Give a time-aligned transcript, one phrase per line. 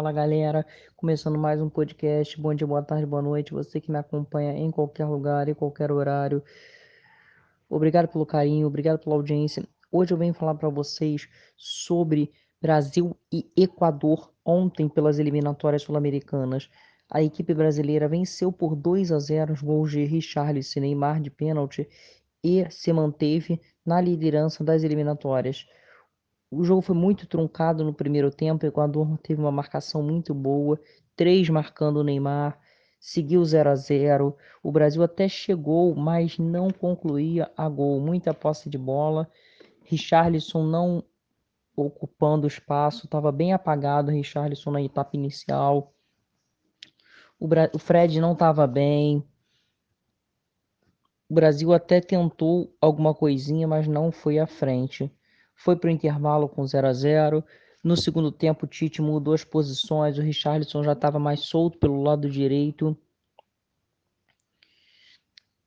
[0.00, 0.66] Fala galera,
[0.96, 2.40] começando mais um podcast.
[2.40, 3.52] Bom dia, boa tarde, boa noite.
[3.52, 6.42] Você que me acompanha em qualquer lugar, em qualquer horário.
[7.68, 9.62] Obrigado pelo carinho, obrigado pela audiência.
[9.92, 12.32] Hoje eu venho falar para vocês sobre
[12.62, 16.70] Brasil e Equador ontem pelas eliminatórias sul-americanas.
[17.10, 21.30] A equipe brasileira venceu por 2 a 0 os gols de Richarlison e Neymar de
[21.30, 21.86] pênalti
[22.42, 25.66] e se manteve na liderança das eliminatórias.
[26.50, 28.64] O jogo foi muito truncado no primeiro tempo.
[28.64, 30.80] O Equador teve uma marcação muito boa,
[31.14, 32.58] três marcando o Neymar,
[32.98, 34.36] seguiu 0 a 0.
[34.60, 38.00] O Brasil até chegou, mas não concluía a gol.
[38.00, 39.30] Muita posse de bola.
[39.84, 41.04] Richarlison não
[41.76, 44.10] ocupando espaço, estava bem apagado.
[44.10, 45.94] Richarlison na etapa inicial.
[47.38, 47.70] O, Bra...
[47.72, 49.24] o Fred não estava bem.
[51.28, 55.12] O Brasil até tentou alguma coisinha, mas não foi à frente
[55.60, 57.44] foi para o intervalo com 0 a 0
[57.84, 62.02] No segundo tempo, o Tite mudou as posições, o Richarlison já estava mais solto pelo
[62.02, 62.96] lado direito.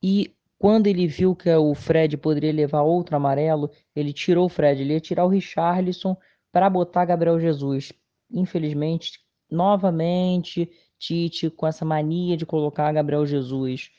[0.00, 4.80] E quando ele viu que o Fred poderia levar outro amarelo, ele tirou o Fred,
[4.80, 6.16] ele ia tirar o Richarlison
[6.52, 7.92] para botar Gabriel Jesus.
[8.30, 13.90] Infelizmente, novamente, Tite com essa mania de colocar Gabriel Jesus.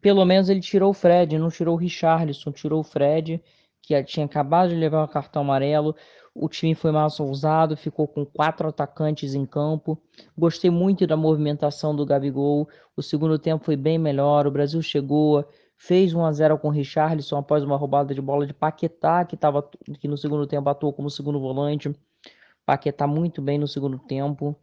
[0.00, 3.42] Pelo menos ele tirou o Fred, não tirou o Richarlison, tirou o Fred
[3.88, 5.96] que tinha acabado de levar o cartão amarelo.
[6.34, 9.98] O time foi mais ousado, ficou com quatro atacantes em campo.
[10.36, 12.68] Gostei muito da movimentação do Gabigol.
[12.94, 14.46] O segundo tempo foi bem melhor.
[14.46, 15.42] O Brasil chegou,
[15.78, 19.38] fez 1 a 0 com o Richarlison após uma roubada de bola de Paquetá, que,
[19.38, 19.62] tava,
[19.98, 21.90] que no segundo tempo atuou como segundo volante.
[22.66, 24.54] Paquetá muito bem no segundo tempo.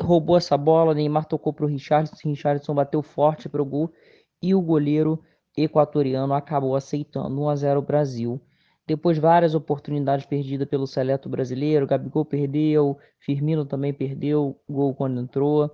[0.00, 3.92] Roubou essa bola, Neymar tocou para o Richarlison, Richarlison bateu forte para o gol
[4.40, 5.20] e o goleiro
[5.56, 8.40] equatoriano acabou aceitando 1 a 0 Brasil.
[8.86, 15.70] Depois várias oportunidades perdidas pelo seleto brasileiro, Gabigol perdeu, Firmino também perdeu gol quando entrou.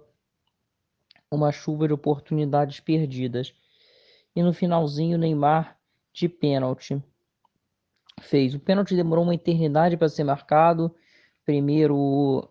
[1.31, 3.53] Uma chuva de oportunidades perdidas.
[4.35, 5.77] E no finalzinho, Neymar
[6.13, 7.03] de pênalti
[8.21, 8.55] fez.
[8.55, 10.95] O pênalti demorou uma eternidade para ser marcado.
[11.45, 12.49] Primeiro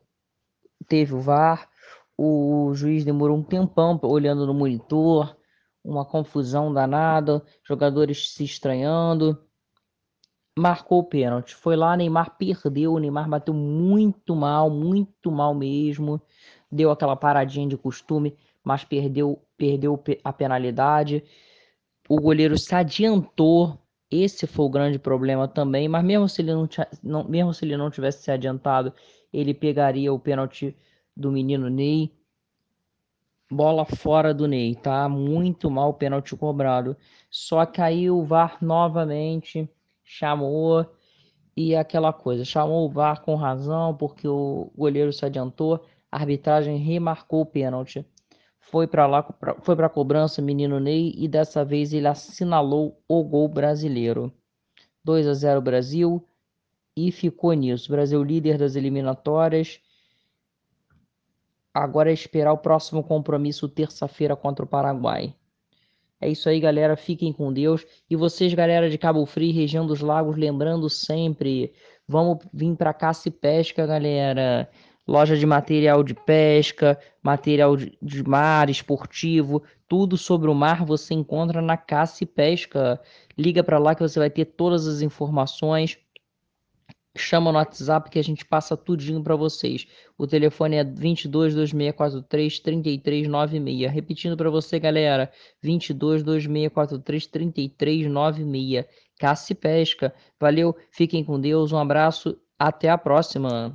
[0.87, 1.69] teve o VAR,
[2.17, 5.37] o juiz demorou um tempão olhando no monitor,
[5.83, 9.37] uma confusão danada, jogadores se estranhando.
[10.57, 11.55] Marcou o pênalti.
[11.55, 12.93] Foi lá, Neymar perdeu.
[12.93, 16.21] O Neymar bateu muito mal, muito mal mesmo.
[16.71, 21.23] Deu aquela paradinha de costume, mas perdeu, perdeu a penalidade.
[22.07, 23.79] O goleiro se adiantou.
[24.11, 25.87] Esse foi o grande problema também.
[25.87, 26.67] Mas mesmo se ele não,
[27.01, 28.93] não, mesmo se ele não tivesse se adiantado,
[29.31, 30.75] ele pegaria o pênalti
[31.15, 32.18] do menino Ney
[33.49, 35.09] bola fora do Ney, tá?
[35.09, 36.95] Muito mal o pênalti cobrado.
[37.29, 39.69] Só caiu o VAR novamente,
[40.03, 40.85] chamou
[41.55, 46.77] e aquela coisa, chamou o VAR com razão porque o goleiro se adiantou, a arbitragem
[46.77, 48.05] remarcou o pênalti.
[48.59, 49.27] Foi para lá,
[49.61, 54.31] foi para a cobrança, menino Ney, e dessa vez ele assinalou o gol brasileiro.
[55.03, 56.23] 2 a 0 Brasil
[56.95, 57.91] e ficou nisso.
[57.91, 59.81] Brasil líder das eliminatórias
[61.73, 65.33] Agora é esperar o próximo compromisso terça-feira contra o Paraguai.
[66.21, 66.97] É isso aí, galera.
[66.97, 67.85] Fiquem com Deus.
[68.09, 71.71] E vocês, galera de Cabo Frio, região dos lagos, lembrando sempre,
[72.07, 74.69] vamos vir para Caça e Pesca, galera.
[75.07, 81.63] Loja de material de pesca, material de mar, esportivo, tudo sobre o mar você encontra
[81.63, 83.01] na Caça e Pesca.
[83.35, 85.97] Liga para lá que você vai ter todas as informações
[87.21, 89.87] chama no WhatsApp que a gente passa tudinho para vocês.
[90.17, 93.91] O telefone é 22 2643 3396.
[93.91, 95.31] Repetindo para você, galera,
[95.61, 98.85] 22 2643 3396.
[99.19, 100.13] Caça e pesca.
[100.39, 103.73] Valeu, fiquem com Deus, um abraço, até a próxima.